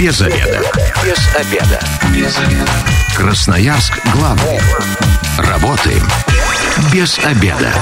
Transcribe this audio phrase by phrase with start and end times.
[0.00, 0.62] Без обеда.
[1.04, 1.78] Без обеда.
[2.10, 2.70] Без обеда.
[3.14, 4.58] Красноярск главный.
[5.36, 6.08] Работаем
[6.92, 7.72] без обеда.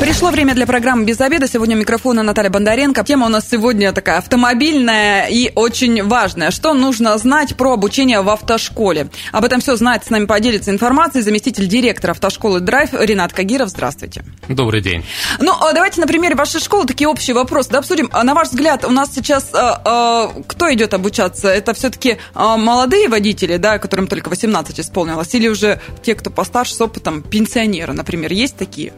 [0.00, 1.48] Пришло время для программы «Без обеда».
[1.48, 3.04] Сегодня у микрофона Наталья Бондаренко.
[3.04, 6.50] Тема у нас сегодня такая автомобильная и очень важная.
[6.50, 9.08] Что нужно знать про обучение в автошколе?
[9.32, 13.70] Об этом все знает, с нами поделится информацией заместитель директора автошколы «Драйв» Ренат Кагиров.
[13.70, 14.24] Здравствуйте.
[14.48, 15.04] Добрый день.
[15.38, 18.10] Ну, а давайте на примере вашей школы такие общие вопросы да, обсудим.
[18.12, 21.48] А на ваш взгляд, у нас сейчас а, а, кто идет обучаться?
[21.48, 26.74] Это все-таки а, молодые водители, да, которым только 18 исполнилось, или уже те, кто постарше,
[26.74, 27.43] с опытом, пенсионеры,
[27.92, 28.92] например, есть такие?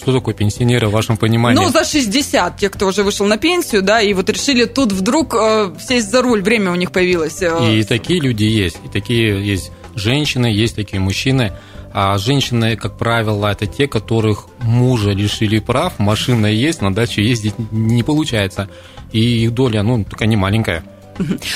[0.00, 1.60] Что такое пенсионеры в вашем понимании?
[1.62, 5.34] Ну, за 60, те, кто уже вышел на пенсию, да, и вот решили тут вдруг
[5.34, 7.42] э, сесть за руль, время у них появилось.
[7.42, 7.58] Э.
[7.70, 11.52] И такие люди есть, и такие есть женщины, есть такие мужчины.
[11.92, 17.54] А женщины, как правило, это те, которых мужа лишили прав, машина есть, на даче ездить
[17.70, 18.70] не получается.
[19.12, 20.84] И их доля, ну, такая не маленькая.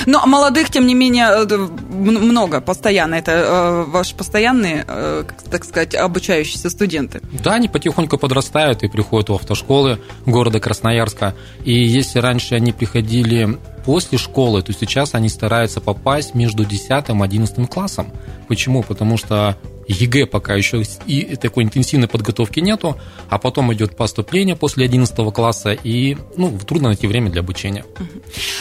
[0.07, 1.57] Но молодых, тем не менее, э,
[1.91, 3.15] много, постоянно.
[3.15, 7.21] Это э, ваши постоянные, э, так сказать, обучающиеся студенты.
[7.43, 11.35] Да, они потихоньку подрастают и приходят в автошколы города Красноярска.
[11.65, 17.13] И если раньше они приходили после школы, то сейчас они стараются попасть между 10 и
[17.13, 18.13] 11 классом.
[18.49, 18.83] Почему?
[18.83, 19.57] Потому что
[19.89, 22.97] ЕГЭ пока еще и такой интенсивной подготовки нету,
[23.29, 27.85] а потом идет поступление после 11 класса, и ну, трудно найти время для обучения.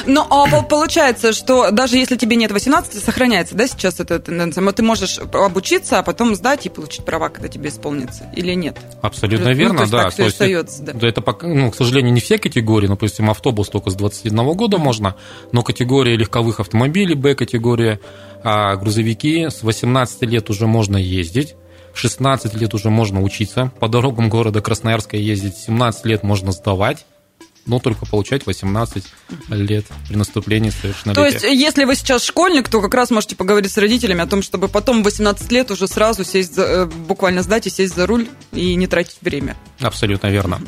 [0.06, 4.64] Ну, а получается, что даже если тебе нет 18, сохраняется, да, сейчас эта тенденция?
[4.74, 8.78] Ты можешь обучиться, а потом сдать и получить права, когда тебе исполнится, или нет?
[9.02, 10.04] Абсолютно ну, верно, то есть, да.
[10.04, 10.94] Так то есть, остается, да.
[10.94, 11.08] да.
[11.08, 15.16] Это, пока, ну, к сожалению, не все категории, допустим, автобус только с 21 года можно,
[15.52, 18.00] но категория легковых автомобилей, Б-категория,
[18.44, 21.56] а грузовики с 18 лет уже можно ездить.
[21.94, 27.06] 16 лет уже можно учиться по дорогам города Красноярска ездить, 17 лет можно сдавать
[27.66, 29.04] но только получать 18
[29.50, 31.40] лет при наступлении совершеннолетия.
[31.40, 34.42] То есть, если вы сейчас школьник, то как раз можете поговорить с родителями о том,
[34.42, 38.28] чтобы потом 18 лет уже сразу сесть, за, э, буквально сдать и сесть за руль
[38.52, 39.56] и не тратить время.
[39.80, 40.62] Абсолютно верно.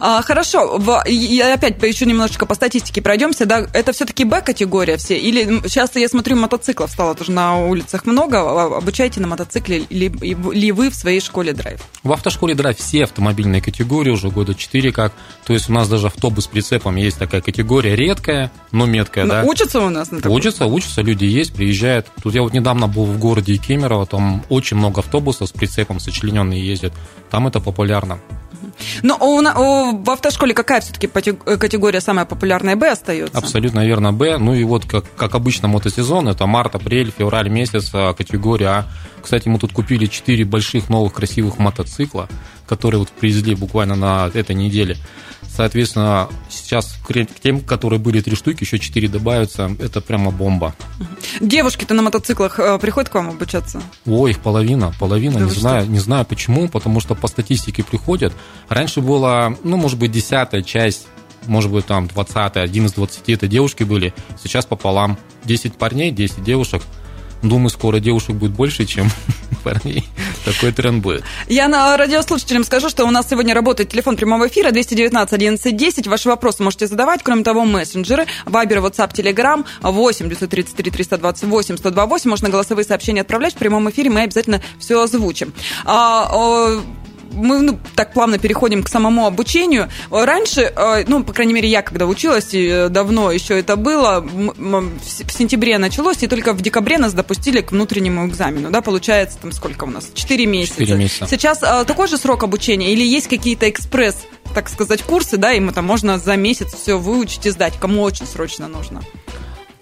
[0.00, 3.46] А, хорошо, в, и опять еще немножечко по статистике пройдемся.
[3.46, 5.18] Да, это все-таки Б-категория все?
[5.18, 8.40] Или сейчас я смотрю, мотоциклов стало тоже на улицах много.
[8.40, 11.80] А, обучаете на мотоцикле ли, ли вы в своей школе драйв?
[12.02, 15.12] В автошколе драйв все автомобильные категории уже года 4 как.
[15.44, 19.34] То есть у нас даже автобус с прицепом есть такая категория редкая, но меткая, но
[19.34, 19.48] ну, да.
[19.48, 20.36] Учатся у нас на таком?
[20.36, 22.06] Учатся, учатся, люди есть, приезжают.
[22.22, 26.64] Тут я вот недавно был в городе Кемерово, там очень много автобусов с прицепом сочлененные
[26.64, 26.92] ездят.
[27.30, 28.18] Там это популярно.
[29.02, 33.36] Но у, у, в автошколе какая все-таки категория самая популярная Б остается?
[33.36, 34.38] Абсолютно верно Б.
[34.38, 38.86] Ну и вот как, как обычно мотосезон, это март, апрель, февраль месяц, а категория А.
[39.22, 42.28] Кстати, мы тут купили 4 больших новых красивых мотоцикла,
[42.66, 44.96] которые вот привезли буквально на этой неделе.
[45.54, 49.70] Соответственно, сейчас к тем, которые были три штуки, еще четыре добавятся.
[49.78, 50.74] Это прямо бомба.
[51.40, 53.82] Девушки-то на мотоциклах э, приходят к вам обучаться?
[54.06, 54.94] Ой, их половина.
[54.98, 55.38] Половина.
[55.38, 58.32] Да не, знаю, не знаю почему, потому что по статистике приходят.
[58.68, 61.06] Раньше было, ну, может быть, десятая часть
[61.46, 65.18] может быть, там 20 один из 20 это девушки были, сейчас пополам.
[65.42, 66.82] 10 парней, 10 девушек–
[67.42, 69.10] Думаю, скоро девушек будет больше, чем
[69.64, 70.04] парней.
[70.44, 71.24] Такой тренд будет.
[71.48, 76.06] Я на радиослушателям скажу, что у нас сегодня работает телефон прямого эфира 219 11 10.
[76.06, 77.22] Ваши вопросы можете задавать.
[77.22, 82.30] Кроме того, мессенджеры, Вайбер, WhatsApp, Telegram 8 933 328 128.
[82.30, 84.10] Можно голосовые сообщения отправлять в прямом эфире.
[84.10, 85.52] Мы обязательно все озвучим.
[87.32, 89.88] Мы ну, так плавно переходим к самому обучению.
[90.10, 94.20] Раньше, э, ну, по крайней мере, я когда училась, и э, давно еще это было,
[94.20, 99.52] в сентябре началось, и только в декабре нас допустили к внутреннему экзамену, да, получается, там
[99.52, 100.10] сколько у нас?
[100.14, 100.80] Четыре месяца.
[100.80, 101.26] Четыре месяца.
[101.28, 104.16] Сейчас э, такой же срок обучения или есть какие-то экспресс,
[104.54, 108.26] так сказать, курсы, да, им это можно за месяц все выучить и сдать, кому очень
[108.26, 109.02] срочно нужно?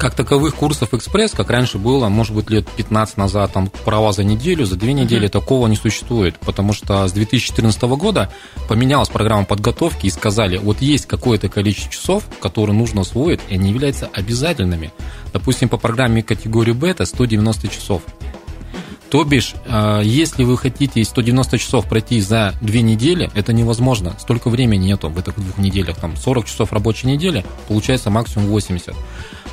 [0.01, 4.25] Как таковых курсов экспресс, как раньше было, может быть, лет 15 назад, там права за
[4.25, 5.31] неделю, за две недели, mm-hmm.
[5.31, 8.31] такого не существует, потому что с 2014 года
[8.67, 13.69] поменялась программа подготовки и сказали, вот есть какое-то количество часов, которые нужно освоить, и они
[13.69, 14.91] являются обязательными.
[15.35, 18.03] Допустим, по программе категории Б это 190 часов.
[19.11, 24.15] То бишь, э, если вы хотите 190 часов пройти за две недели, это невозможно.
[24.19, 25.97] Столько времени нету в этих двух неделях.
[25.97, 28.95] Там 40 часов рабочей недели, получается максимум 80.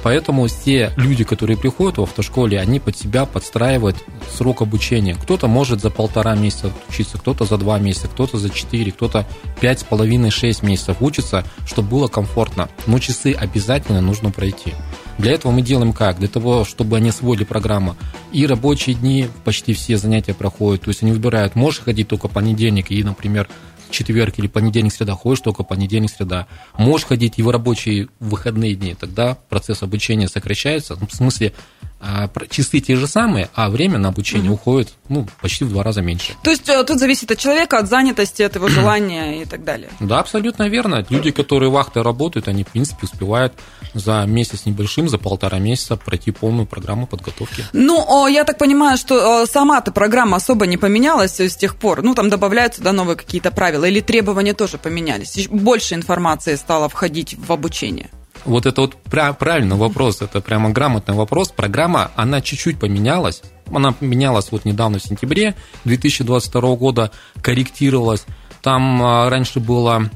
[0.08, 3.98] Поэтому все люди, которые приходят в автошколе, они под себя подстраивают
[4.32, 5.16] срок обучения.
[5.16, 9.28] Кто-то может за полтора месяца учиться, кто-то за два месяца, кто-то за четыре, кто-то
[9.60, 12.70] пять с половиной, шесть месяцев учится, чтобы было комфортно.
[12.86, 14.76] Но часы обязательно нужно пройти.
[15.18, 16.20] Для этого мы делаем как?
[16.20, 17.98] Для того, чтобы они освоили программу.
[18.32, 20.84] И рабочие дни почти все занятия проходят.
[20.84, 23.50] То есть они выбирают, можешь ходить только понедельник и, например,
[23.90, 26.48] четверг или понедельник, среда, ходишь только понедельник, среда.
[26.78, 30.98] Можешь ходить и в рабочие выходные дни, тогда процесс обучения сокращается.
[31.00, 31.54] Ну, в смысле,
[32.00, 34.56] а, часы те же самые, а время на обучение угу.
[34.56, 36.34] уходит ну, почти в два раза меньше.
[36.44, 39.90] То есть э, тут зависит от человека, от занятости, от его желания и так далее.
[40.00, 41.04] Да, абсолютно верно.
[41.10, 43.54] Люди, которые вахты работают, они, в принципе, успевают
[44.00, 47.66] за месяц небольшим, за полтора месяца пройти полную программу подготовки.
[47.74, 52.02] Ну, я так понимаю, что сама-то программа особо не поменялась с тех пор.
[52.04, 55.48] Ну, там добавляются да, новые какие-то правила или требования тоже поменялись.
[55.50, 58.10] Больше информации стало входить в обучение.
[58.46, 61.50] Вот это вот правильный вопрос, это прямо грамотный вопрос.
[61.50, 63.42] Программа, она чуть-чуть поменялась.
[63.74, 67.12] Она поменялась вот недавно в сентябре 2022 года,
[67.42, 68.26] корректировалась.
[68.62, 70.10] Там а, раньше было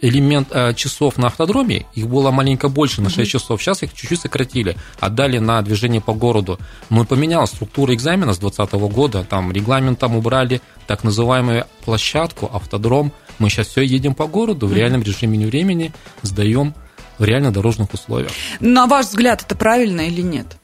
[0.00, 3.62] элемент э, часов на автодроме, их было маленько больше, на 6 часов.
[3.62, 6.58] Сейчас их чуть-чуть сократили, отдали на движение по городу.
[6.90, 9.24] Но поменялась структура экзамена с 2020 года.
[9.28, 13.12] Там регламент там убрали так называемую площадку, автодром.
[13.38, 16.74] Мы сейчас все едем по городу в реальном режиме времени, сдаем
[17.18, 18.30] в реально дорожных условиях.
[18.60, 20.58] На ваш взгляд, это правильно или нет?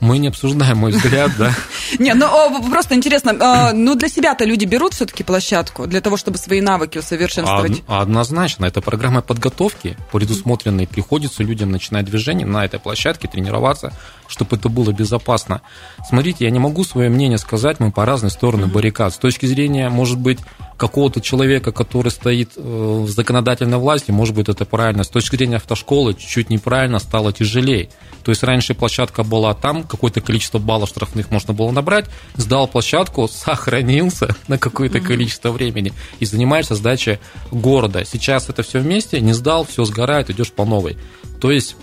[0.00, 1.52] Мы не обсуждаем мой взгляд, да.
[1.98, 2.26] Не, ну
[2.70, 6.98] просто интересно, а, ну для себя-то люди берут все-таки площадку для того, чтобы свои навыки
[6.98, 7.82] усовершенствовать?
[7.88, 13.92] Однозначно, это программа подготовки, предусмотренной, приходится людям начинать движение на этой площадке, тренироваться,
[14.28, 15.62] чтобы это было безопасно.
[16.08, 19.14] Смотрите, я не могу свое мнение сказать, мы по разные стороны баррикад.
[19.14, 20.38] С точки зрения, может быть,
[20.78, 25.02] какого-то человека, который стоит э, в законодательной власти, может быть, это правильно.
[25.02, 27.90] С точки зрения автошколы чуть-чуть неправильно, стало тяжелее.
[28.22, 33.26] То есть раньше площадка была там, какое-то количество баллов штрафных можно было набрать, сдал площадку,
[33.28, 37.18] сохранился на какое-то количество времени и занимаешься сдачей
[37.50, 38.04] города.
[38.04, 40.96] Сейчас это все вместе, не сдал, все сгорает, идешь по новой.
[41.40, 41.76] То есть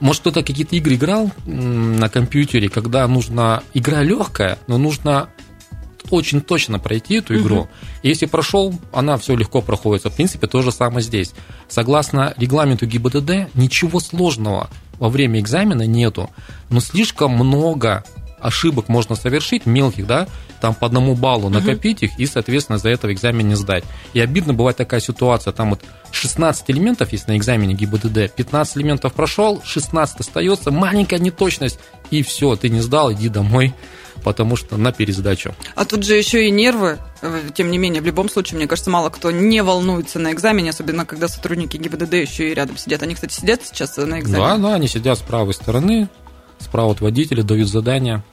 [0.00, 5.28] может, кто-то какие-то игры играл на компьютере, когда нужна игра легкая, но нужно
[6.10, 7.60] очень точно пройти эту игру.
[7.60, 7.68] Угу.
[8.02, 10.04] если прошел, она все легко проходит.
[10.04, 11.32] В принципе, то же самое здесь.
[11.68, 16.30] Согласно регламенту ГИБДД, ничего сложного во время экзамена нету,
[16.70, 18.04] но слишком много
[18.40, 20.28] ошибок можно совершить, мелких, да,
[20.60, 23.84] там по одному баллу накопить их и, соответственно, за это в экзамене сдать.
[24.12, 25.80] И обидно бывает такая ситуация, там вот
[26.18, 31.78] 16 элементов есть на экзамене ГИБДД, 15 элементов прошел, 16 остается, маленькая неточность,
[32.10, 33.72] и все, ты не сдал, иди домой,
[34.24, 35.54] потому что на пересдачу.
[35.76, 38.90] А тут же еще и нервы, э, тем не менее, в любом случае, мне кажется,
[38.90, 43.02] мало кто не волнуется на экзамене, особенно когда сотрудники ГИБДД еще и рядом сидят.
[43.02, 44.48] Они, кстати, сидят сейчас на экзамене?
[44.48, 46.08] Да, да, они сидят с правой стороны,
[46.58, 48.24] справа от водителя, дают задания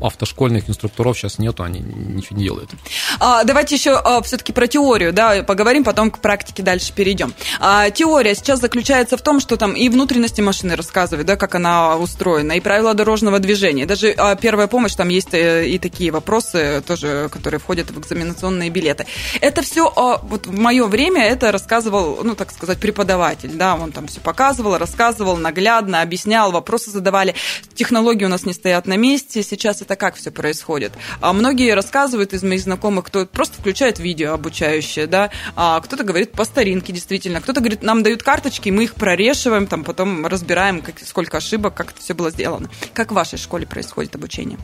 [0.00, 2.70] автошкольных инструкторов сейчас нету, они ничего не делают.
[3.18, 7.34] А, давайте еще а, все-таки про теорию, да, поговорим, потом к практике дальше перейдем.
[7.60, 11.96] А, теория сейчас заключается в том, что там и внутренности машины рассказывают, да, как она
[11.96, 13.86] устроена, и правила дорожного движения.
[13.86, 18.70] Даже а, первая помощь, там есть и, и такие вопросы тоже, которые входят в экзаменационные
[18.70, 19.06] билеты.
[19.40, 23.92] Это все, а, вот в мое время это рассказывал, ну, так сказать, преподаватель, да, он
[23.92, 27.34] там все показывал, рассказывал наглядно, объяснял, вопросы задавали.
[27.74, 30.92] Технологии у нас не стоят на месте, сейчас это это как все происходит.
[31.20, 36.30] А многие рассказывают из моих знакомых, кто просто включает видео обучающее, да, а кто-то говорит
[36.30, 41.00] по старинке, действительно, кто-то говорит, нам дают карточки, мы их прорешиваем, там потом разбираем, как,
[41.00, 42.70] сколько ошибок, как это все было сделано.
[42.94, 44.58] Как в вашей школе происходит обучение?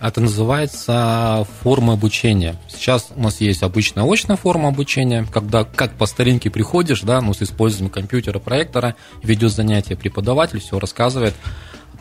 [0.00, 2.56] Это называется форма обучения.
[2.70, 7.34] Сейчас у нас есть обычная очная форма обучения, когда как по старинке приходишь, да, ну,
[7.34, 11.34] с использованием компьютера, проектора, ведет занятие преподаватель, все рассказывает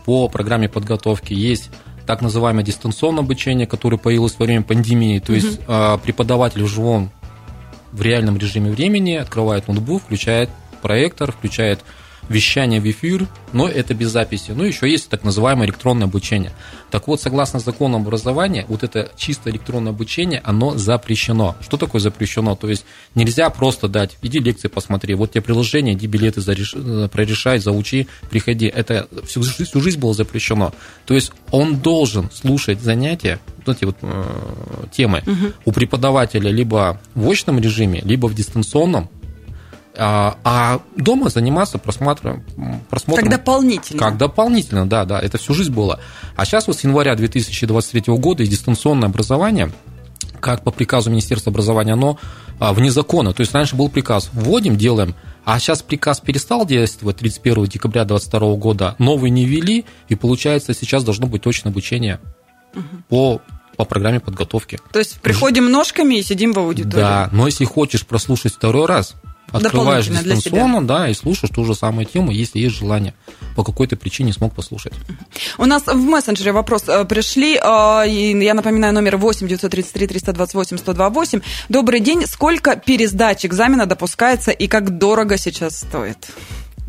[0.06, 1.34] по программе подготовки.
[1.34, 1.70] Есть
[2.10, 5.20] так называемое дистанционное обучение, которое появилось во время пандемии.
[5.20, 6.00] То есть угу.
[6.04, 7.12] преподаватель в живом,
[7.92, 10.50] в реальном режиме времени открывает ноутбук, включает
[10.82, 11.82] проектор, включает
[12.30, 14.52] вещание в эфир, но это без записи.
[14.52, 16.52] Ну, еще есть так называемое электронное обучение.
[16.92, 21.56] Так вот, согласно закону образования, вот это чисто электронное обучение, оно запрещено.
[21.62, 22.56] Что такое запрещено?
[22.56, 26.76] То есть нельзя просто дать, иди лекции посмотри, вот тебе приложение, иди билеты зареш...
[27.12, 28.68] прорешай, заучи, приходи.
[28.68, 30.74] Это всю, всю жизнь было запрещено.
[31.06, 34.24] То есть он должен слушать занятия, вот эти вот э,
[34.92, 35.54] темы угу.
[35.66, 39.10] у преподавателя либо в очном режиме, либо в дистанционном,
[40.02, 42.44] а, а дома заниматься просмотром,
[42.90, 43.26] просмотром...
[43.26, 44.00] Как дополнительно.
[44.00, 46.00] Как дополнительно, да, да, это всю жизнь было.
[46.38, 49.72] А сейчас вот с января 2023 года и дистанционное образование,
[50.40, 52.18] как по приказу Министерства образования, оно
[52.60, 53.34] а, вне закона.
[53.34, 58.56] То есть раньше был приказ, вводим, делаем, а сейчас приказ перестал действовать 31 декабря 2022
[58.56, 62.22] года, новый не ввели, и получается сейчас должно быть точное обучение
[62.74, 62.84] угу.
[63.10, 63.42] по
[63.76, 64.78] по программе подготовки.
[64.92, 67.02] То есть приходим ножками и сидим в аудитории.
[67.02, 69.16] Да, но если хочешь прослушать второй раз,
[69.52, 73.14] Открываешь дистанционно, да, и слушаешь ту же самую тему, если есть желание.
[73.56, 74.94] По какой-то причине смог послушать.
[75.58, 77.56] У нас в мессенджере вопрос э, пришли.
[77.56, 81.42] Э, я напоминаю, номер 8 933 328 128.
[81.70, 82.26] Добрый день.
[82.26, 86.28] Сколько пересдач экзамена допускается и как дорого сейчас стоит?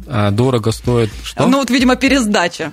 [0.06, 1.46] А, дорого стоит что?
[1.46, 2.72] Ну, вот, видимо, пересдача.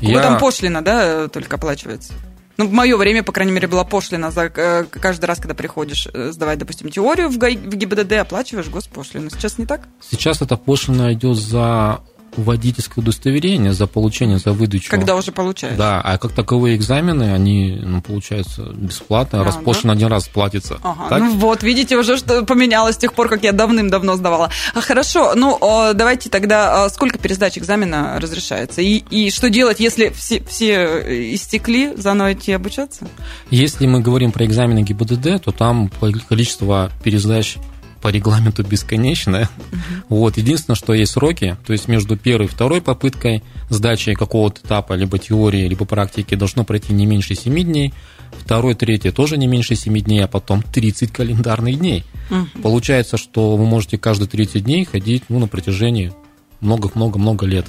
[0.00, 0.22] Я...
[0.22, 2.12] Там пошлина, да, только оплачивается?
[2.56, 6.06] Ну, в мое время, по крайней мере, была пошлина за э, каждый раз, когда приходишь
[6.12, 9.30] э, сдавать, допустим, теорию в ГИБДД, оплачиваешь госпошлину.
[9.30, 9.88] Сейчас не так?
[10.00, 12.00] Сейчас эта пошлина идет за
[12.36, 14.90] водительское удостоверение за получение, за выдачу.
[14.90, 15.76] Когда уже получаешь.
[15.76, 19.92] Да, а как таковые экзамены, они, ну, получаются бесплатно, а, раз да?
[19.92, 20.78] один раз платится.
[20.82, 21.18] Ага, так?
[21.20, 24.50] ну вот, видите, уже что поменялось с тех пор, как я давным-давно сдавала.
[24.74, 25.58] А, хорошо, ну,
[25.94, 28.80] давайте тогда, а, сколько пересдач экзамена разрешается?
[28.82, 33.08] И, и что делать, если все, все истекли, заново идти обучаться?
[33.50, 35.90] Если мы говорим про экзамены ГИБДД, то там
[36.28, 37.58] количество пересдач
[38.02, 39.48] по регламенту бесконечная.
[39.70, 40.16] Угу.
[40.16, 44.94] Вот, единственное, что есть сроки, то есть между первой и второй попыткой сдачи какого-то этапа,
[44.94, 47.94] либо теории, либо практики должно пройти не меньше 7 дней,
[48.32, 52.04] второй, третий тоже не меньше 7 дней, а потом 30 календарных дней.
[52.30, 52.62] Угу.
[52.62, 56.12] Получается, что вы можете каждые 30 дней ходить ну, на протяжении
[56.60, 57.66] много-много-много лет.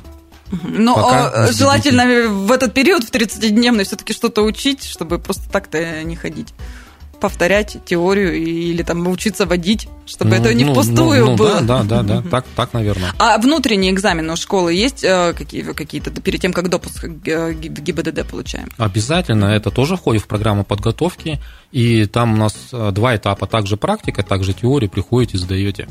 [0.63, 6.15] Но Пока желательно в этот период, в 30-дневный, все-таки что-то учить, чтобы просто так-то не
[6.15, 6.53] ходить
[7.23, 11.61] повторять теорию или там учиться водить, чтобы ну, это не ну, впустую ну, ну, было.
[11.61, 13.13] Да, да, да, да, так, так, наверное.
[13.17, 18.27] А внутренние экзамены у школы есть э, какие, какие-то перед тем, как допуск в ГИБДД
[18.27, 18.69] получаем?
[18.77, 21.39] Обязательно, это тоже входит в программу подготовки,
[21.71, 25.87] и там у нас э, два этапа, также практика, также теория, приходите, сдаете.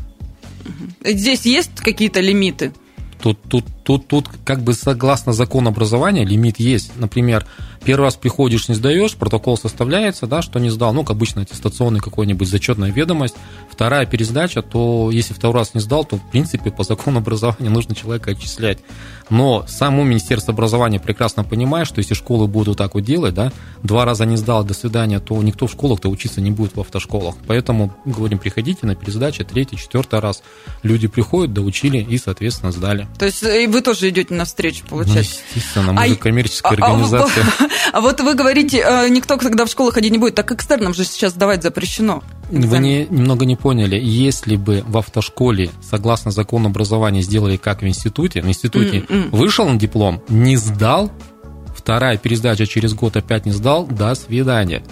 [1.02, 2.74] Здесь есть какие-то лимиты?
[3.22, 6.92] Тут, тут, тут, тут как бы согласно закону образования лимит есть.
[6.96, 7.46] Например,
[7.84, 11.98] Первый раз приходишь, не сдаешь, протокол составляется, да, что не сдал, ну, как обычно, аттестационный
[11.98, 13.34] какой-нибудь зачетная ведомость.
[13.68, 17.94] Вторая пересдача, то если второй раз не сдал, то, в принципе, по закону образования нужно
[17.94, 18.78] человека отчислять.
[19.30, 24.04] Но само Министерство образования прекрасно понимает, что если школы будут так вот делать, да, два
[24.04, 27.34] раза не сдал, до свидания, то никто в школах-то учиться не будет в автошколах.
[27.46, 30.42] Поэтому, говорим, приходите на пересдачу, третий, четвертый раз.
[30.82, 33.08] Люди приходят, доучили и, соответственно, сдали.
[33.18, 35.36] То есть и вы тоже идете навстречу, получается?
[35.36, 37.44] Ну, естественно, мы а, же коммерческая а, организация.
[37.58, 37.66] А,
[37.98, 41.04] а вот вы говорите, э, никто когда в школу ходить не будет, так экстерном же
[41.04, 42.22] сейчас давать запрещено.
[42.50, 43.98] Вы не, немного не поняли.
[43.98, 49.30] Если бы в автошколе, согласно закону образования, сделали как в институте, в институте Mm-mm.
[49.30, 51.10] вышел на диплом, не сдал,
[51.74, 54.82] вторая пересдача через год опять не сдал, до свидания.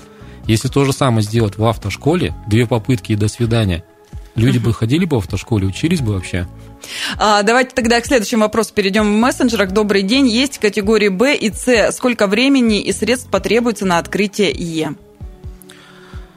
[0.47, 3.85] Если то же самое сделать в автошколе, две попытки и до свидания,
[4.35, 6.49] люди бы ходили бы в автошколе, учились бы вообще.
[7.19, 9.73] А, давайте тогда к следующему вопросу перейдем в мессенджерах.
[9.73, 10.29] Добрый день.
[10.29, 11.93] Есть категории Б и С.
[11.93, 14.95] Сколько времени и средств потребуется на открытие Е?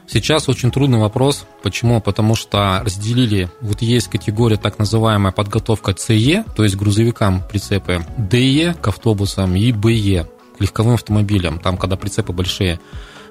[0.06, 1.46] Сейчас очень трудный вопрос.
[1.62, 2.00] Почему?
[2.00, 8.74] Потому что разделили, вот есть категория так называемая подготовка ЦЕ, то есть грузовикам прицепы, ДЕ
[8.74, 12.80] к автобусам и БЕ к легковым автомобилям, там, когда прицепы большие.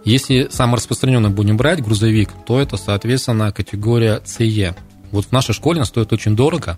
[0.03, 4.75] Если самый распространенный будем брать грузовик, то это, соответственно, категория ЦЕ.
[5.11, 6.77] Вот в нашей школе она стоит очень дорого,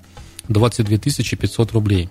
[0.49, 2.09] 22 500 рублей.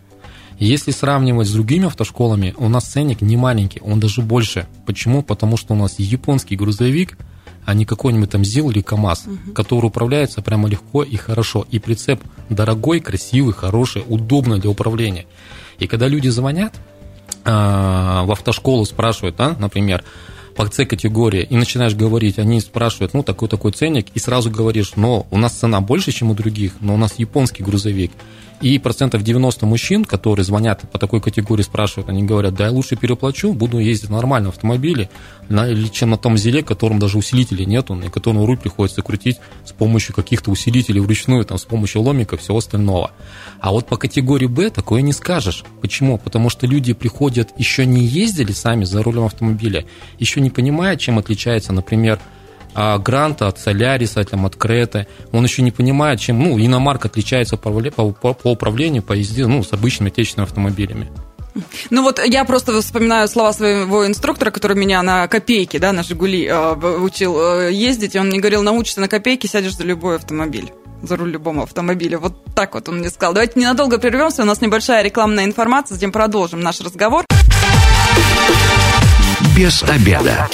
[0.59, 4.67] Если сравнивать с другими автошколами, у нас ценник не маленький, он даже больше.
[4.87, 5.23] Почему?
[5.23, 7.19] Потому что у нас японский грузовик,
[7.65, 9.53] а не какой-нибудь там ЗИЛ или КАМАЗ, угу.
[9.53, 11.67] который управляется прямо легко и хорошо.
[11.71, 15.27] И прицеп дорогой, красивый, хороший, удобный для управления.
[15.79, 16.75] И когда люди звонят
[17.45, 20.05] э, в автошколу, спрашивают, да, например,
[20.55, 25.39] по С-категории и начинаешь говорить, они спрашивают, ну, такой-такой ценник, и сразу говоришь, но у
[25.39, 28.13] нас цена больше, чем у других, но у нас японский грузовик.
[28.65, 32.97] И процентов 90 мужчин, которые звонят по такой категории, спрашивают, они говорят, да я лучше
[32.97, 35.11] переплачу, буду ездить на нормальном автомобиле,
[35.93, 40.15] чем на том зеле, которым даже усилителей нету, и которому руль приходится крутить с помощью
[40.15, 43.11] каких-то усилителей вручную, там, с помощью ломика всего остального.
[43.61, 45.63] А вот по категории Б такое не скажешь.
[45.83, 46.17] Почему?
[46.17, 49.85] Потому что люди приходят, еще не ездили сами за рулем автомобиля,
[50.19, 52.19] еще не понимая, чем отличается, например,
[52.75, 55.07] Гранта от Соляриса, там, от Креты.
[55.33, 59.63] Он еще не понимает, чем ну, иномарка отличается по, по, по управлению, по езде ну,
[59.63, 61.11] с обычными отечественными автомобилями.
[61.91, 66.47] Ну вот я просто вспоминаю слова своего инструктора, который меня на копейки, да, на «Жигули»
[66.47, 70.73] э, учил э, ездить, и он мне говорил, научишься на копейки, сядешь за любой автомобиль
[71.03, 72.19] за руль любого автомобиля.
[72.19, 73.35] Вот так вот он мне сказал.
[73.35, 77.25] Давайте ненадолго прервемся, у нас небольшая рекламная информация, затем продолжим наш разговор.
[79.57, 80.49] Без обеда.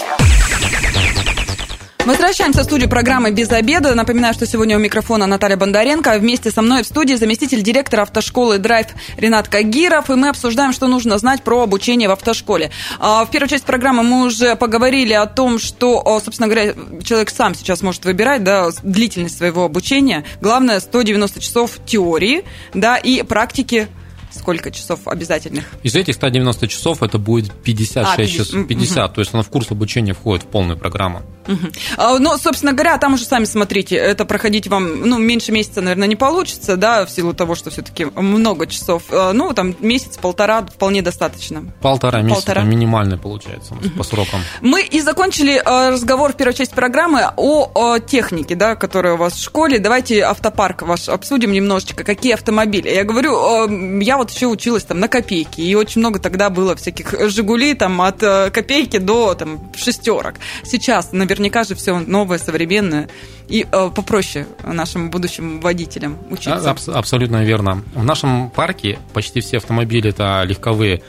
[2.07, 3.95] Возвращаемся в студию программы «Без обеда».
[3.95, 6.19] Напоминаю, что сегодня у микрофона Наталья Бондаренко.
[6.19, 8.87] Вместе со мной в студии заместитель директора автошколы «Драйв»
[9.19, 10.09] Ренат Кагиров.
[10.09, 12.71] И мы обсуждаем, что нужно знать про обучение в автошколе.
[12.99, 17.54] А, в первой части программы мы уже поговорили о том, что, собственно говоря, человек сам
[17.54, 20.25] сейчас может выбирать да, длительность своего обучения.
[20.40, 23.88] Главное, 190 часов теории да, и практики
[24.31, 25.65] сколько часов обязательных?
[25.83, 28.67] Из этих 190 часов это будет 56 а, 50, часов.
[28.67, 29.15] 50, угу.
[29.15, 31.23] то есть она в курс обучения входит в полную программу.
[31.49, 32.19] Угу.
[32.21, 36.17] Ну, собственно говоря, там уже сами смотрите, это проходить вам, ну, меньше месяца, наверное, не
[36.17, 39.05] получится, да, в силу того, что все-таки много часов.
[39.11, 41.65] А, ну, там месяц-полтора вполне достаточно.
[41.81, 42.63] Полтора месяца, Полтора.
[42.63, 43.91] минимальный получается угу.
[43.97, 44.41] по срокам.
[44.61, 49.17] Мы и закончили а, разговор в первой части программы о, о технике, да, которая у
[49.17, 49.79] вас в школе.
[49.79, 52.89] Давайте автопарк ваш обсудим немножечко, какие автомобили.
[52.89, 57.15] Я говорю, я вот еще училась там на копейки, и очень много тогда было всяких
[57.31, 60.35] «Жигули» там от э, копейки до там шестерок.
[60.62, 63.09] Сейчас наверняка же все новое, современное
[63.49, 66.71] и э, попроще нашим будущим водителям учиться.
[66.71, 67.83] Аб- абсолютно верно.
[67.95, 71.03] В нашем парке почти все автомобили это легковые.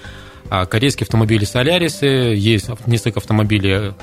[0.50, 3.94] А корейские автомобили Солярисы, есть несколько автомобилей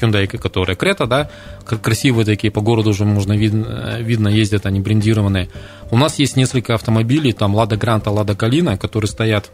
[0.00, 1.30] Hyundai, которые Крета, да,
[1.64, 5.48] красивые такие, по городу уже можно видно, видно ездят, они брендированные.
[5.90, 9.50] У нас есть несколько автомобилей, там Лада Гранта, Лада Калина, которые стоят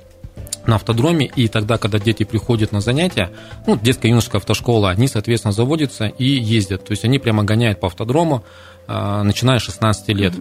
[0.66, 3.30] на автодроме, и тогда, когда дети приходят на занятия,
[3.66, 6.84] ну, детская юношеская автошкола, они, соответственно, заводятся и ездят.
[6.84, 8.44] То есть они прямо гоняют по автодрому,
[8.86, 10.34] а, начиная с 16 лет.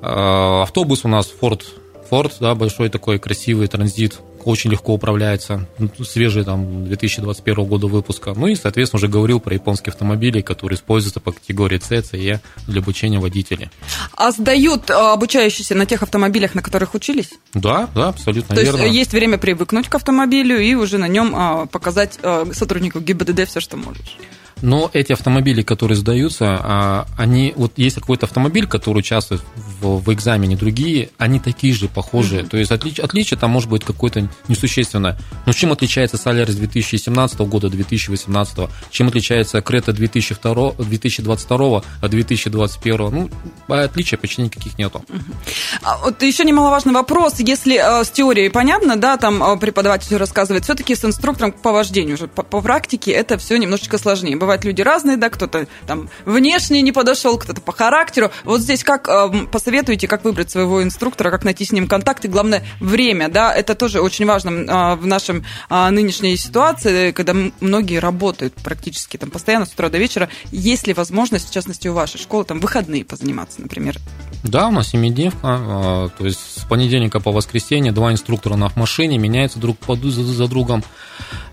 [0.00, 1.62] А, автобус у нас Ford,
[2.10, 8.34] Ford, да, большой такой красивый транзит, очень легко управляется, ну, свежий там 2021 года выпуска.
[8.34, 12.80] Ну и, соответственно, уже говорил про японские автомобили, которые используются по категории C, CE для
[12.80, 13.70] обучения водителей.
[14.16, 17.30] А сдают а, обучающиеся на тех автомобилях, на которых учились?
[17.54, 18.78] Да, да, абсолютно То верно.
[18.78, 22.18] То есть есть время привыкнуть к автомобилю и уже на нем а, показать
[22.52, 24.16] сотруднику ГИБДД все, что можешь.
[24.62, 29.42] Но эти автомобили, которые сдаются, а, они вот есть какой-то автомобиль, который участвует
[29.80, 32.42] в, в экзамене, другие, они такие же, похожие.
[32.42, 32.48] Mm-hmm.
[32.48, 35.18] То есть отличие, отличие там может быть какое-то несущественное.
[35.46, 38.68] Но чем отличается Солярис 2017 года 2018?
[38.90, 43.10] Чем отличается Крета 2002, 2022 от 2021?
[43.10, 43.30] Ну,
[43.68, 45.04] отличия почти никаких нету.
[45.08, 45.34] Mm-hmm.
[45.82, 47.38] А, вот еще немаловажный вопрос.
[47.38, 52.14] Если э, с теорией понятно, да, там э, преподаватель рассказывает, все-таки с инструктором по вождению
[52.14, 56.82] уже по, по практике это все немножечко сложнее бывают люди разные, да, кто-то там внешне
[56.82, 58.32] не подошел, кто-то по характеру.
[58.42, 62.28] Вот здесь как э, посоветуете, как выбрать своего инструктора, как найти с ним контакт, и
[62.28, 67.98] главное, время, да, это тоже очень важно э, в нашем э, нынешней ситуации, когда многие
[68.00, 70.28] работают практически там постоянно с утра до вечера.
[70.50, 73.98] Есть ли возможность, в частности, у вашей школы, там, выходные позаниматься, например?
[74.42, 79.60] Да, у нас семидневка, то есть с понедельника по воскресенье два инструктора на машине меняются
[79.60, 80.82] друг за другом,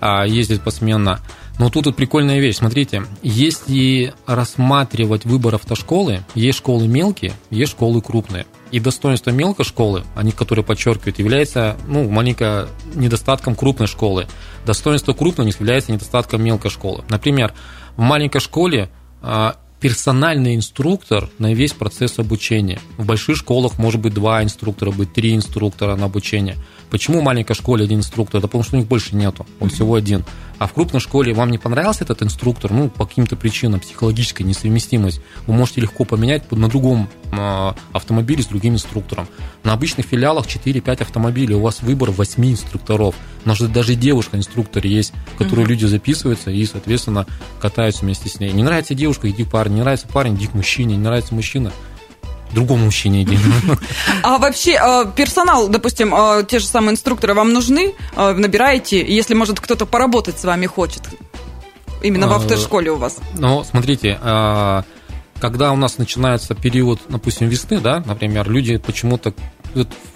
[0.02, 1.20] ездят посменно.
[1.60, 8.02] Но тут вот прикольная вещь, смотрите, если рассматривать выбор автошколы, есть школы мелкие, есть школы
[8.02, 8.46] крупные.
[8.72, 14.28] И достоинство мелкой школы, они, которые подчеркивают, является ну, маленько недостатком крупной школы.
[14.66, 17.04] Достоинство крупной не является недостатком мелкой школы.
[17.10, 17.54] Например,
[17.96, 18.90] в маленькой школе
[19.22, 22.80] а, персональный инструктор на весь процесс обучения.
[22.98, 26.58] В больших школах может быть два инструктора, быть три инструктора на обучение.
[26.90, 28.42] Почему в маленькой школе один инструктор?
[28.42, 30.26] Да потому что у них больше нету, он всего один.
[30.60, 35.22] А в крупной школе вам не понравился этот инструктор, ну, по каким-то причинам, психологическая несовместимость,
[35.46, 39.28] вы можете легко поменять на другом э, автомобиле с другим инструктором.
[39.64, 43.16] На обычных филиалах 4-5 автомобилей, у вас выбор 8 инструкторов.
[43.46, 45.70] У нас даже девушка-инструктор есть, которую mm-hmm.
[45.70, 47.28] люди записываются и, соответственно,
[47.62, 48.52] катаются вместе с ней.
[48.52, 51.72] Не нравится девушка, иди к парню, не нравится парень, иди к мужчине, не нравится мужчина,
[52.52, 53.38] другому мужчине иди.
[54.24, 57.94] А вообще а, персонал, допустим, а, те же самые инструкторы вам нужны?
[58.16, 61.04] А, набираете, если, может, кто-то поработать с вами хочет?
[62.02, 63.18] Именно в автошколе у вас?
[63.38, 64.20] Ну, смотрите,
[65.40, 69.34] когда у нас начинается период, допустим, весны, да, например, люди почему-то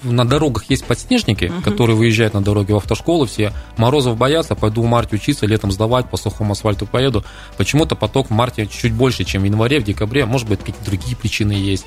[0.04, 1.63] на дорогах есть подснежники, uh-huh.
[1.63, 6.10] которые выезжают на дороге в автошколу, все морозов боятся, пойду в марте учиться, летом сдавать,
[6.10, 7.24] по сухому асфальту поеду.
[7.58, 11.15] Почему-то поток в марте чуть больше, чем в январе, в декабре, может быть, какие-то другие
[11.15, 11.86] причины есть.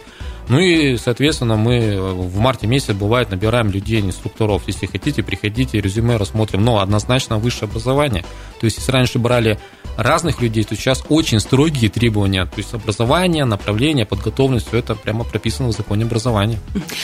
[0.49, 4.63] Ну и, соответственно, мы в марте месяце, бывает, набираем людей, инструкторов.
[4.67, 6.65] Если хотите, приходите, резюме рассмотрим.
[6.65, 8.25] Но однозначно высшее образование.
[8.61, 9.59] То есть, если раньше брали
[9.97, 12.45] разных людей, то сейчас очень строгие требования.
[12.45, 16.59] То есть, образование, направление, подготовленность, все это прямо прописано в законе образования.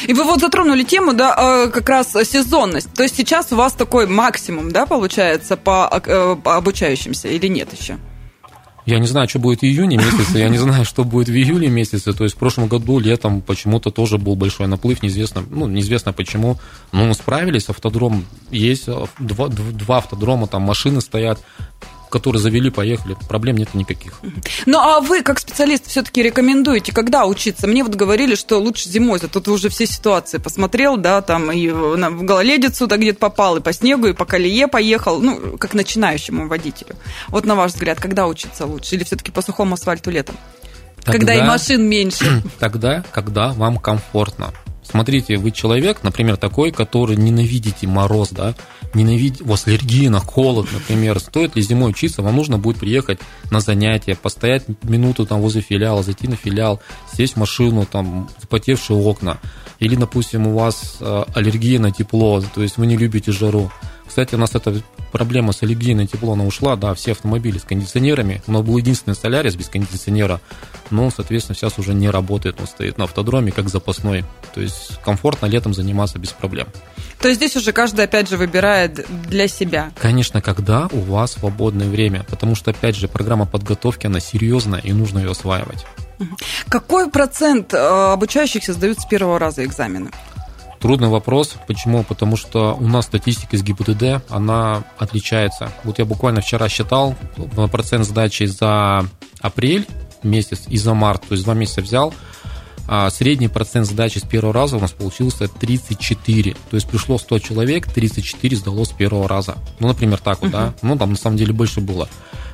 [0.07, 2.93] И вы вот затронули тему, да, а, как раз сезонность.
[2.93, 7.69] То есть, сейчас у вас такой максимум, да, получается, по, э, по обучающимся или нет
[7.79, 7.97] еще?
[8.87, 11.69] Я не знаю, что будет в июне месяце, я не знаю, что будет в июле
[11.69, 12.13] месяце.
[12.13, 16.59] То есть в прошлом году летом почему-то тоже был большой наплыв, неизвестно, ну, неизвестно почему.
[16.93, 18.89] Но мы справились, автодром есть,
[19.19, 21.41] два, два автодрома, там машины стоят,
[22.11, 24.21] которые завели, поехали, проблем нет никаких.
[24.67, 27.67] Ну, а вы, как специалист, все-таки рекомендуете, когда учиться?
[27.67, 31.69] Мне вот говорили, что лучше зимой, зато ты уже все ситуации посмотрел, да, там и
[31.69, 36.49] в гололедицу так где-то попал, и по снегу, и по колее поехал, ну, как начинающему
[36.49, 36.97] водителю.
[37.29, 38.97] Вот на ваш взгляд, когда учиться лучше?
[38.97, 40.37] Или все-таки по сухому асфальту летом?
[41.05, 42.43] Тогда, когда и машин меньше.
[42.59, 44.53] Тогда, когда вам комфортно.
[44.91, 48.55] Смотрите, вы человек, например, такой, который ненавидите мороз, да,
[48.93, 53.21] ненавидите, у вас аллергия на холод, например, стоит ли зимой учиться, вам нужно будет приехать
[53.53, 56.81] на занятия, постоять минуту там возле филиала, зайти на филиал,
[57.15, 59.39] сесть в машину, там, запотевшие окна,
[59.79, 63.71] или, допустим, у вас э, аллергия на тепло, то есть вы не любите жару.
[64.11, 64.75] Кстати, у нас эта
[65.13, 68.43] проблема с аллергией тепло, она ушла, да, все автомобили с кондиционерами.
[68.49, 70.41] У нас был единственный Солярис без кондиционера,
[70.91, 74.25] но, соответственно, сейчас уже не работает, он стоит на автодроме как запасной.
[74.53, 76.67] То есть комфортно летом заниматься без проблем.
[77.21, 79.93] То есть здесь уже каждый, опять же, выбирает для себя.
[79.97, 84.93] Конечно, когда у вас свободное время, потому что, опять же, программа подготовки, она серьезная, и
[84.93, 85.87] нужно ее осваивать.
[86.69, 90.11] Какой процент э, обучающихся сдают с первого раза экзамены?
[90.81, 91.57] Трудный вопрос.
[91.67, 92.03] Почему?
[92.05, 95.71] Потому что у нас статистика из ГИБДД, она отличается.
[95.85, 97.15] Вот я буквально вчера считал
[97.71, 99.07] процент сдачи за
[99.41, 99.87] апрель
[100.23, 102.15] месяц и за март, то есть два месяца взял,
[102.87, 106.57] а средний процент сдачи с первого раза у нас получился 34.
[106.71, 109.57] То есть пришло 100 человек, 34 сдало с первого раза.
[109.79, 110.75] Ну, например, так вот, да.
[110.83, 112.09] Ну, там на самом деле больше было.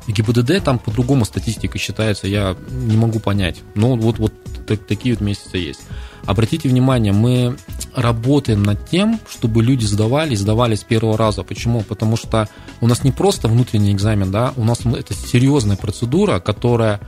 [0.07, 3.63] В ГИБДД там по-другому статистика считается, я не могу понять.
[3.75, 4.33] Но вот, вот
[4.67, 5.81] так, такие вот месяцы есть.
[6.27, 7.57] Обратите внимание, мы
[7.97, 11.43] работаем над тем, чтобы люди сдавали, сдавали с первого раза.
[11.43, 11.81] Почему?
[11.81, 12.49] Потому что
[12.81, 17.01] у нас не просто внутренний экзамен, да, у нас это серьезная процедура, которая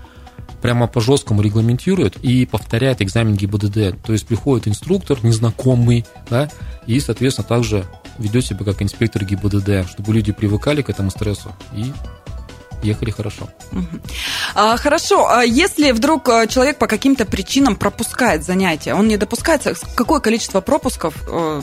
[0.62, 4.02] прямо по жесткому регламентирует и повторяет экзамен ГИБДД.
[4.02, 6.50] То есть приходит инструктор незнакомый, да,
[6.86, 7.84] и, соответственно, также
[8.18, 11.92] ведет себя как инспектор ГИБДД, чтобы люди привыкали к этому стрессу и
[12.82, 13.48] ехали хорошо.
[14.54, 19.74] А, хорошо, а если вдруг а, человек по каким-то причинам пропускает занятия, он не допускается,
[19.94, 21.62] какое количество пропусков э,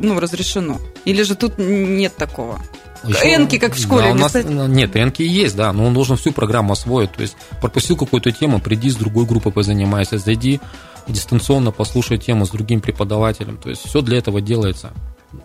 [0.00, 0.78] ну, разрешено?
[1.04, 2.60] Или же тут нет такого?
[3.04, 4.06] Еще, энки, как в школе.
[4.06, 7.12] Да, у нас, нет, энки есть, да, но он должен всю программу освоить.
[7.12, 10.60] То есть пропустил какую-то тему, приди с другой группой позанимайся, зайди
[11.06, 13.56] дистанционно послушай тему с другим преподавателем.
[13.56, 14.92] То есть все для этого делается.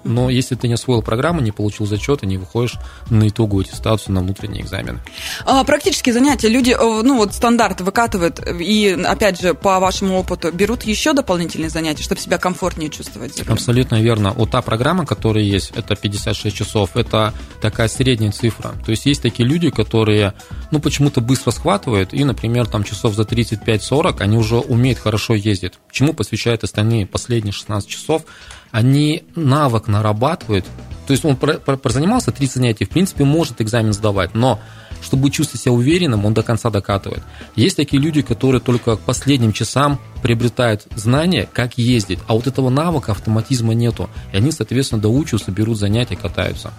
[0.04, 2.76] Но если ты не освоил программу, не получил зачета, не выходишь
[3.10, 5.00] на итоговую аттестацию на внутренние экзамены.
[5.46, 10.52] А, практические занятия люди, э, ну вот стандарт выкатывают, и опять же, по вашему опыту,
[10.52, 13.42] берут еще дополнительные занятия, чтобы себя комфортнее чувствовать?
[13.42, 14.32] Абсолютно верно.
[14.32, 18.74] Вот та программа, которая есть, это 56 часов, это такая средняя цифра.
[18.86, 20.34] То есть есть такие люди, которые,
[20.72, 25.74] ну, почему-то быстро схватывают, и, например, там часов за 35-40 они уже умеют хорошо ездить.
[25.92, 28.24] Чему посвящают остальные последние 16 часов?
[28.74, 30.66] Они навык нарабатывают.
[31.08, 34.60] То есть он прозанимался три занятия, в принципе, может экзамен сдавать, но
[35.04, 37.24] чтобы чувствовать себя уверенным, он до конца докатывает.
[37.56, 42.70] Есть такие люди, которые только к последним часам приобретают знания, как ездить, а вот этого
[42.70, 44.10] навыка, автоматизма нету.
[44.32, 46.72] И они, соответственно, доучиваются, берут занятия, катаются.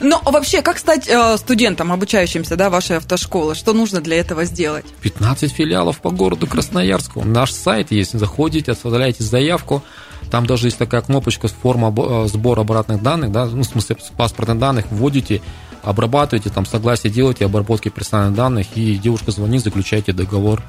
[0.00, 3.54] Ну, а вообще, как стать э, студентом, обучающимся, да, вашей автошколы?
[3.54, 4.84] Что нужно для этого сделать?
[5.02, 7.24] 15 филиалов по городу Красноярску.
[7.24, 9.82] Наш сайт есть, заходите, оставляете заявку,
[10.30, 14.58] там даже есть такая кнопочка форма э, сбора обратных данных, да, ну, в смысле паспортных
[14.58, 15.42] данных, вводите,
[15.84, 20.62] обрабатываете, там согласие делаете, обработки персональных данных, и девушка звонит, заключаете договор.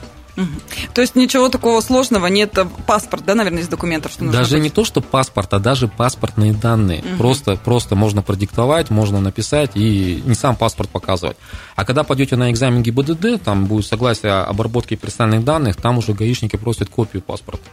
[0.94, 2.58] То есть ничего такого сложного нет.
[2.86, 4.64] Паспорт, да, наверное, из документов, что нужно Даже быть?
[4.64, 7.00] не то, что паспорт, а даже паспортные данные.
[7.00, 7.18] Угу.
[7.18, 11.38] Просто, просто можно продиктовать, можно написать и не сам паспорт показывать.
[11.76, 16.14] А когда пойдете на экзамен ГИБДД, там будет согласие об обработке персональных данных, там уже
[16.14, 17.64] гаишники просят копию паспорта.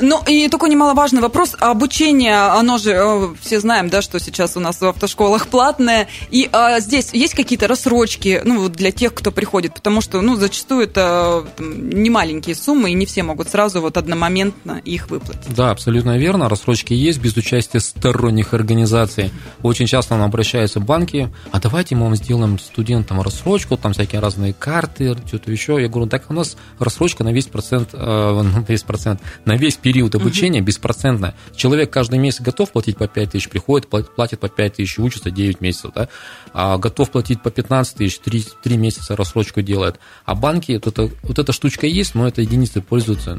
[0.00, 1.54] Ну и такой немаловажный вопрос.
[1.58, 6.08] Обучение, оно же, э, все знаем, да, что сейчас у нас в автошколах платное.
[6.30, 10.84] И а, здесь есть какие-то рассрочки, ну, для тех, кто приходит, потому что, ну, зачастую
[10.84, 15.54] это не маленькие суммы, и не все могут сразу вот одномоментно их выплатить.
[15.54, 16.48] Да, абсолютно верно.
[16.48, 19.30] Рассрочки есть без участия сторонних организаций.
[19.62, 24.52] Очень часто нам обращаются банки, а давайте мы вам сделаем студентам рассрочку, там всякие разные
[24.52, 25.80] карты, что-то еще.
[25.80, 27.96] Я говорю, так у нас рассрочка на весь процент, э,
[28.42, 31.34] на весь процент, на весь период обучения беспроцентная.
[31.56, 35.60] Человек каждый месяц готов платить по 5 тысяч, приходит, платит по 5 тысяч, учится 9
[35.60, 36.08] месяцев, да?
[36.52, 39.98] а готов платить по 15 тысяч, 3, 3 месяца рассрочку делает.
[40.24, 43.36] А банки, вот это, вот это штучка есть, но это единицы пользуются,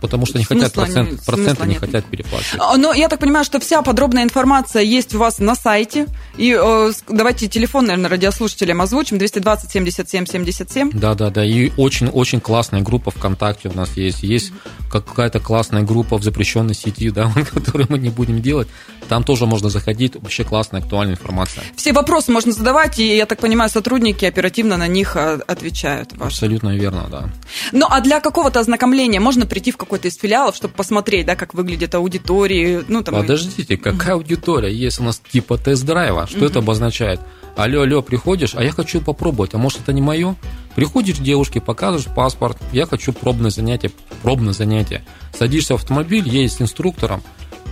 [0.00, 2.60] потому что не хотят процент, не, проценты не хотят переплачивать.
[2.60, 6.06] А, но я так понимаю, что вся подробная информация есть у вас на сайте.
[6.36, 9.18] И э, давайте телефон, наверное, радиослушателям озвучим.
[9.18, 10.90] 220 77 77.
[10.92, 11.44] Да, да, да.
[11.44, 14.22] И очень-очень классная группа ВКонтакте у нас есть.
[14.22, 14.52] Есть
[14.90, 18.68] какая-то классная группа в запрещенной сети, да, которую мы не будем делать.
[19.08, 20.16] Там тоже можно заходить.
[20.16, 21.64] Вообще классная, актуальная информация.
[21.76, 26.12] Все вопросы можно задавать, и, я так понимаю, сотрудники оперативно на них э, отвечают.
[26.12, 26.34] Ваши.
[26.34, 27.30] Абсолютно верно, да.
[27.72, 31.54] Ну, а для какого-то ознакомления можно прийти в какой-то из филиалов, чтобы посмотреть, да, как
[31.54, 32.84] выглядит аудитория.
[32.88, 33.14] Ну, там...
[33.14, 34.72] Подождите, какая аудитория?
[34.72, 36.26] Есть у нас типа тест-драйва.
[36.26, 37.20] Что это обозначает?
[37.56, 40.36] Алло, алло, приходишь, а я хочу попробовать, а может это не мое?
[40.74, 43.90] Приходишь к девушке, показываешь паспорт, я хочу пробное занятие,
[44.22, 45.04] пробное занятие.
[45.36, 47.22] Садишься в автомобиль, едешь с инструктором,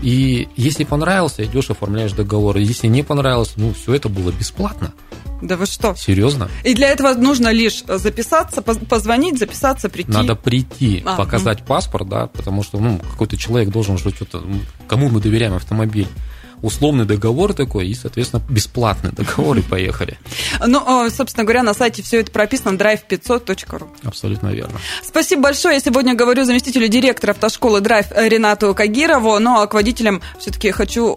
[0.02, 2.56] и если понравился, идешь, оформляешь договор.
[2.58, 4.92] Если не понравилось, ну, все это было бесплатно.
[5.40, 5.94] Да вы что?
[5.94, 6.48] Серьезно?
[6.64, 10.10] И для этого нужно лишь записаться, позвонить, записаться, прийти.
[10.10, 11.68] Надо прийти, а, показать угу.
[11.68, 14.42] паспорт, да, потому что ну, какой-то человек должен уже что-то.
[14.88, 16.08] Кому мы доверяем автомобиль?
[16.62, 20.18] Условный договор такой и, соответственно, бесплатный договор и поехали.
[20.64, 23.88] Ну, а, собственно говоря, на сайте все это прописано drive500.ru.
[24.04, 24.78] Абсолютно верно.
[25.02, 25.74] Спасибо большое.
[25.74, 31.14] Я сегодня говорю заместителю директора автошколы Drive Ренату Кагирову, но к водителям все-таки хочу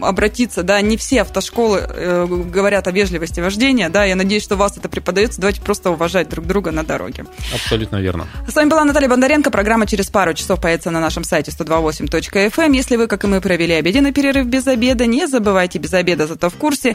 [0.00, 4.58] обратиться, да, не все автошколы э, говорят о вежливости вождения, да, я надеюсь, что у
[4.58, 7.24] вас это преподается, давайте просто уважать друг друга на дороге.
[7.54, 8.26] Абсолютно верно.
[8.48, 12.52] С вами была Наталья Бондаренко, программа через пару часов появится на нашем сайте 128.fm.
[12.58, 12.72] Эм.
[12.72, 15.06] Если вы, как и мы, провели обеденный перерыв без без обеда.
[15.06, 16.94] Не забывайте без обеда, зато в курсе.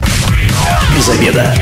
[0.96, 1.54] Без обеда.